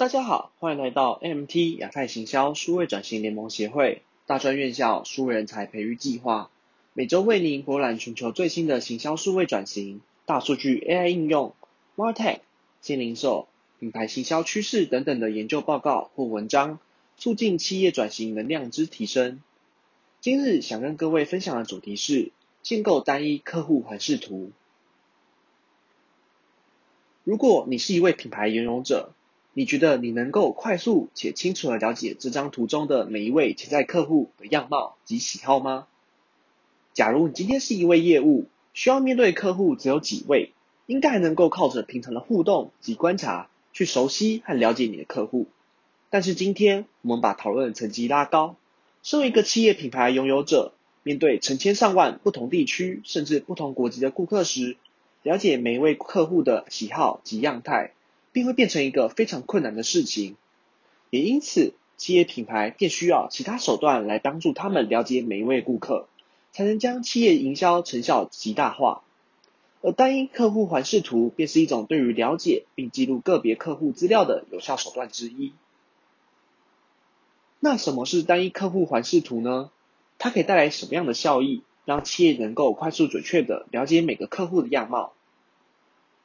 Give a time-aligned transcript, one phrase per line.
[0.00, 6.50] 大家好，欢迎来到 MT 亚太行销数位转型联盟协会大专院校数位人才培育计划，
[6.94, 11.54] 每周为您博览全球最新的行销数位转型、大数据 AI 应用、
[11.96, 12.38] MarTech、
[12.80, 13.46] 新零售、
[13.78, 16.78] 品牌行销趋势等等的研究报告或文章，
[17.18, 19.42] 促进企业转型能量之提升。
[20.22, 22.32] 今日想跟各位分享的主题是
[22.62, 24.50] 建构单一客户环视图。
[27.22, 29.12] 如果你是一位品牌拥有者，
[29.60, 35.86] 你觉得你能够快速且清楚地了解这张图中的每一位潜在客户的样貌及喜好吗？
[36.94, 40.54] 假如你今天是一位业务，需要面对客户只有几位，
[40.86, 45.46] 应该还能够靠着平常的互动及观察，去熟悉和了解你的客户。
[46.08, 48.56] 但是今天，我们把讨论层级拉高，
[49.02, 54.78] 身为一个企业品牌拥有者，面对成千上万不同地区甚至不同国籍的顾客时，
[55.22, 57.92] 了解每一位客户的喜好及样态。
[58.32, 60.36] 并会变成一个非常困难的事情，
[61.10, 66.08] 也因此，企业品牌便需要其他手段来帮助他们了解每一位顾客，
[66.52, 69.02] 才能将企业营销成效极大化。
[69.82, 75.52] 而单一客户环视图便是一种对于了解并记录个别客户资料的有效手段之一。
[77.60, 79.70] 那什么是单一客户环视图呢？
[80.18, 85.14] 它可以带来什么样的效益，让企业能够快速准确地了解每个客户的样貌？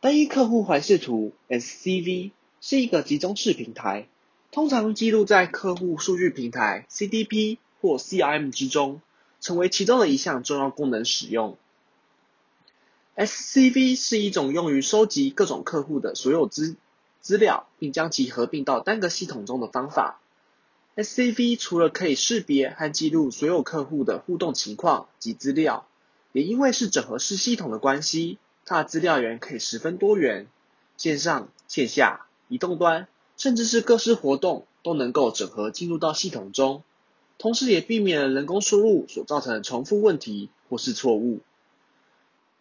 [0.00, 4.06] 单一客户环视图 （SCV） 是一个集中式平台，
[4.52, 9.00] 通常记录在客户数据平台 （CDP） 或 CRM 之中，
[9.40, 11.58] 成为其中的一项重要功能使用。
[13.16, 16.76] SCV 是一种用于收集各种客户的所有资
[17.20, 20.20] 资料，并将其合并到单个系统中的方法。
[20.94, 25.88] SCV 除了可以识别和记录所有客户的互动情况及资料，
[26.30, 28.38] 也因为是整合式系统的关系。
[28.68, 30.46] 它的资料源可以十分多元，
[30.98, 36.82] 线上、线下、移动端，甚至是各式活动都能够整合进入到系统中，
[37.38, 41.40] 同时也避免了人工输入所造成的重复问题或是错误。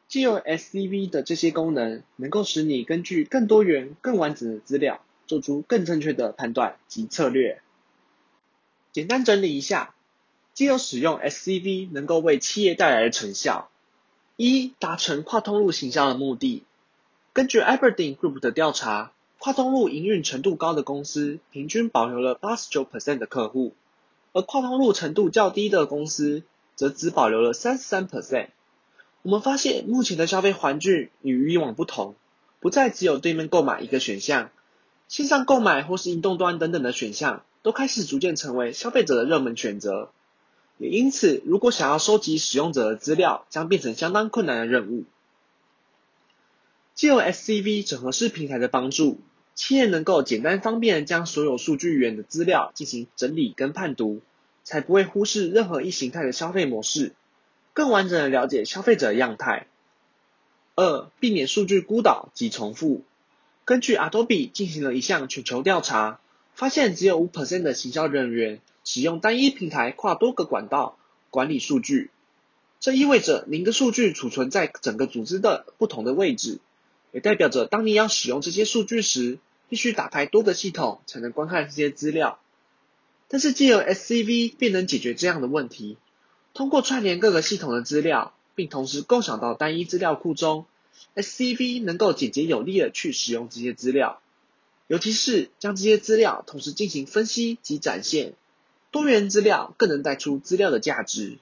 [0.07, 7.61] 借由 SCV 的这些功能，能够使你根据更多元、更完整的资料，做出更正确的判断及策略。
[8.93, 9.93] 简单整理一下，
[10.53, 13.69] 借由使用 SCV 能够为企业带来的成效。
[14.39, 16.63] 一、达成跨通路行销的目的。
[17.33, 23.73] 根据 Aberdeen Group 的调查，跨通路营运程度高的公司，平均保留了八十九 percent 的客户，
[24.33, 26.43] 而跨通路程度较低的公司，
[26.75, 28.49] 则只保留了三十三 percent。
[29.23, 32.13] 我们发现，目前的消费环境与以往不同，
[32.59, 34.51] 不再只有对面购买一个选项，
[35.07, 40.11] 线上购买或是移动端等等的选项，都开始逐渐成为消费者的热门选择。
[40.77, 45.05] 也因此，如果想要收集使用者的资料，将变成相当困难的任务。
[46.93, 49.19] 借由 SCV 整合式平台的帮助，
[49.55, 54.21] 企业能够简单方便将所有数据源的资料进行整理跟判读，
[54.63, 57.13] 才不会忽视任何一形态的消费模式，
[57.73, 59.67] 更完整的了解消费者的样态。
[60.75, 63.03] 二、避免数据孤岛及重复。
[63.65, 66.19] 根据 Adobe 进行了一项全球调查，
[66.53, 68.61] 发现只有五 percent 的行销人员。
[68.89, 70.97] 使用单一平台跨多个管道
[71.29, 72.09] 管理数据，
[72.79, 76.59] 这意味着您的数据储存在整个组织的不同的位置，
[77.11, 82.39] 也代表着当你要使用这些数据时，必须打开多个系统才能观看这些资料。
[83.27, 85.97] 但是借由 SCV 便能解决这样的问题，
[86.53, 90.65] 通过串联各个系统的资料，并同时共享到单一资料库中
[91.13, 94.21] ，SCV 能够简洁有力的去使用这些资料，
[94.87, 98.35] 尤其是将这些资料同时进行分析及展现。
[98.97, 101.37] 多元资料更能带出资料的价值。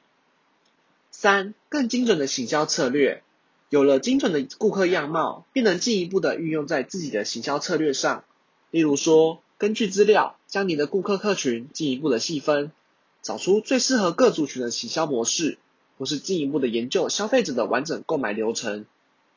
[1.09, 3.23] 三、更精准的行销策略，
[3.69, 8.25] 有了精准的顾客样貌，便能进一步的运用在自己的行销策略上。
[8.71, 12.73] 例如说，根据资料，将你的顾客客群进一步的细分，
[13.21, 15.57] 找出最适合各族群的行销模式，
[15.97, 18.85] 或是进一步的研究消费者的完整购买流程，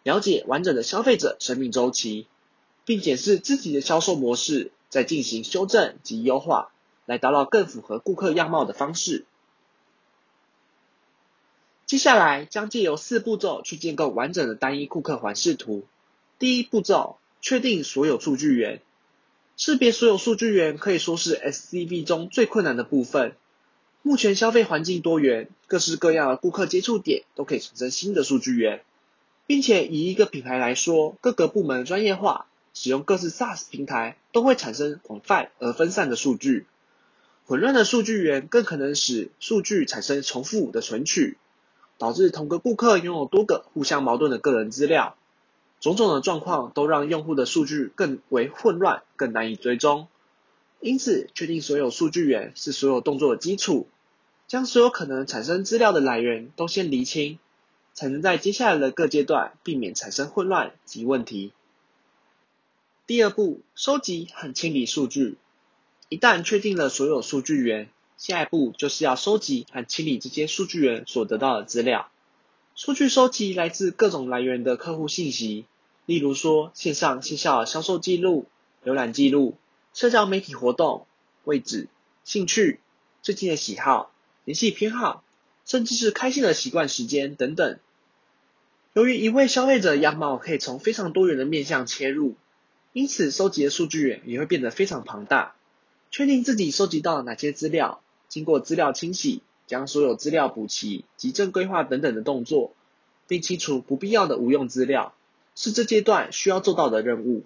[0.03, 2.27] 了解完整的消费者生命周期，
[2.85, 6.73] 并检视自己的销售模式，再进行修正及优化。
[7.09, 9.25] 来达到更符合顾客样貌的方式。
[11.87, 15.87] 接下来将借由四步骤去建构完整的单一顾客环视图。
[16.39, 18.83] 第一步骤，确定所有数据源。
[19.57, 23.35] 识别所有数据源可以说是 SCV 中最困难的部分。
[24.03, 28.85] 目前消费环境多元，各式各样的顾客接触点都可以产生新的数据源，
[29.47, 36.67] 并且以一个品牌来说，各个部门专业化，使用各式 SaaS 平台，都会产生广泛而分散的数据。
[37.49, 41.39] 混乱的数据源更可能使数据产生重复的存取，
[41.97, 45.17] 导致同个顾客拥有多个互相矛盾的个人资料。
[45.81, 50.09] 种种的状况都让用户的数据更为混乱，更难以追踪，
[50.81, 53.89] 因此，确定所有数据源是所有动作的基础，
[54.47, 57.39] 将所有可能产生资料的来源都先厘清，
[57.95, 61.55] 才能在接下来的各阶段避免产生混乱及问题。
[63.07, 65.39] 第二步，收集和清理数据。
[66.11, 72.11] 一旦确定了所有数据源，下一步就是要收集和清理这些数据源所得到的资料。
[72.75, 75.67] 数据收集来自各种来源的客户信息，
[76.07, 78.47] 例如说线上线下销售记录、
[78.83, 79.59] 浏览记录、
[79.93, 81.07] 社交媒体活动、
[81.45, 81.89] 位置、
[82.25, 82.81] 兴趣、
[83.21, 84.11] 最近的喜好、
[84.47, 85.23] 联系偏好，
[85.67, 87.79] 甚至是开信的习惯时间等等。
[88.95, 92.35] 由于一位消费者样貌可以从非常多元的面向切入，
[92.95, 95.55] 因此收集的数据源也会变得非常庞大。
[96.11, 102.73] 确定自己收集到哪些资料，经过资料清洗，将所有资料补齐、及正规化等等的动作，
[103.27, 105.15] 并清除不必要的无用资料，
[105.55, 107.45] 是这阶段需要做到的任务。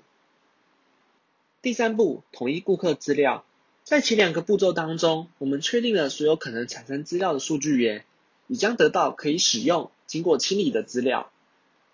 [1.61, 3.45] 第三步，统一顾客资料。
[3.85, 8.05] 在前两个步骤当中，我们确定了所有可能产生资料的数据源，
[8.47, 11.33] 已将得到可以使用、经过清理的资料。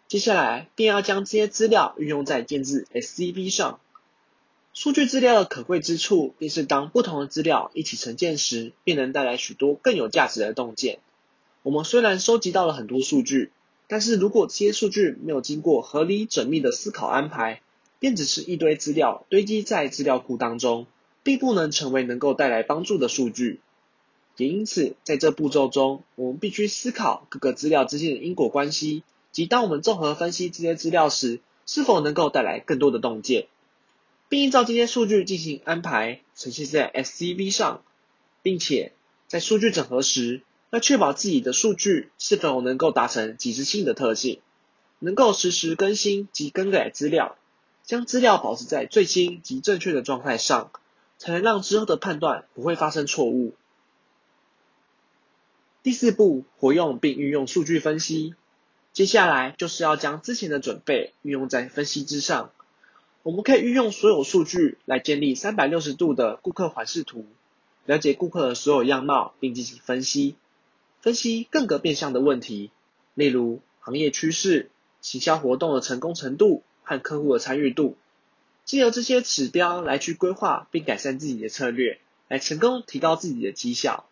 [0.06, 3.81] 接下来，便要将这些资料运用在建置 SCP 上。
[4.80, 11.00] 数据资料的可贵之处，便是当不同的资料一起呈现时，便能带来许多更有价值的洞见。
[11.64, 13.50] 我们虽然收集到了很多数据，
[13.88, 17.60] 但是如果这些数据没有经过合理缜密的思考安排，
[17.98, 20.86] 便只是一堆资料堆积在资料库当中，
[21.24, 23.58] 并不能成为能够带来帮助的数据。
[24.36, 29.02] 也因此，在这步骤中，我们必须思考各个资料之间的因果关系，
[29.32, 33.48] 及当我们综合分析这些资料时，是否能够带来更多的洞见，
[34.28, 37.82] 并依照这些数据进行安排，呈现在 SCV 上，
[38.42, 38.92] 并且
[39.26, 44.40] 在数据整合时，要确保自己的数据是否能够达成即时性的特性，
[44.98, 47.36] 能够实时更新及更改资料。
[47.84, 50.70] 将资料保持在最新及正确的状态上，
[51.16, 53.54] 才能让之后的判断不会发生错误。
[55.82, 58.34] 第四步，活用并运用数据分析。
[58.92, 62.50] 接下来就是要将之前的准备运用在分析之上。
[63.28, 67.26] 我们可以运用所有数据来建立三百六十度的顾客环视图，
[67.84, 70.34] 了解顾客的所有样貌，并进行分析。
[71.02, 72.70] 分析各个变相的问题，
[73.12, 74.70] 例如行业趋势、
[75.02, 76.62] 行销活动的成功程度。
[76.82, 77.98] 和客户的参与度，
[78.64, 84.06] 借由这些指标来去规划并改善自己的策略，来成功提高自己的绩效。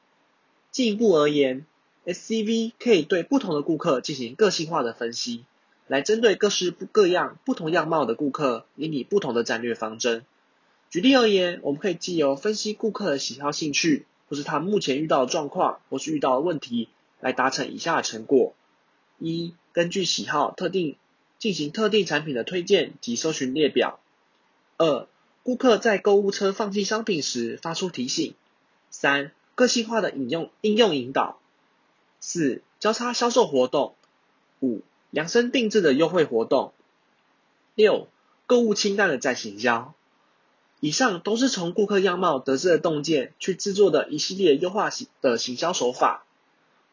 [0.70, 1.64] 进一步而言
[2.04, 5.46] ，SCV 可以对不同的顾客进行个性化的分析，
[5.86, 10.24] 来针对各式各样不同样貌的顾客，给你不同的战略方针。
[10.90, 16.88] 举例而言，我们可以借由分析顾客的喜好兴趣，或是他目前遇到的状况，或是遇到的问题，
[17.20, 18.54] 来达成以下的成果：
[19.18, 20.96] 一、根据喜好特定。
[21.38, 24.00] 进行特定产品的推荐及搜寻列表。
[24.78, 25.06] 二、
[25.42, 28.34] 顾客在购物车放弃商品时发出提醒。
[28.88, 31.38] 三、个性化的引用应用引导。
[32.20, 33.94] 四、交叉销售活动。
[34.62, 34.80] 五、
[35.16, 36.74] 量身定制的优惠活动。
[37.74, 38.06] 六、
[38.44, 39.94] 购物清单的再行销。
[40.80, 44.90] 以上都是从顾客样貌得知的洞见去制作的一系列优化
[45.22, 46.26] 的行销手法。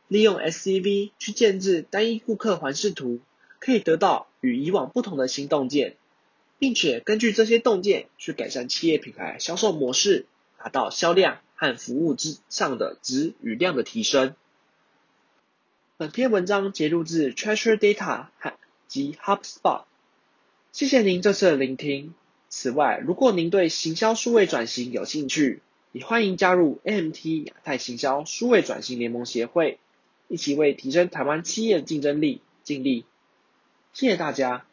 [0.07, 3.19] 利用 SCV 去建置单一顾客环视图。
[3.59, 5.95] 可以得到与以往不同的新洞见，
[6.59, 10.25] 并且根据这些洞见去改善企业品牌销售模式，
[10.57, 14.35] 达到销量和服务之上的质与量的提升。
[15.95, 18.25] 本篇文章节录自 Treasure Data
[18.87, 19.83] 及 HubSpot。
[20.71, 22.15] 谢谢您这次的聆听。
[22.49, 29.77] 此外，如果您对行销数位转型有兴趣，也欢迎加入 M T 亚太行销数位转型联盟协会，
[30.29, 33.05] 一起为提升台湾企业的竞争力尽力。
[33.93, 34.65] 谢谢大家。